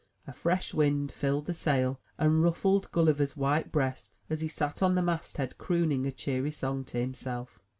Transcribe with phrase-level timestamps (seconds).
[0.25, 4.95] A fresh wind filled the sail, and ruffled Gulliver's white breast as he sat on
[4.95, 7.59] the mast head crooning a cheery song to himself.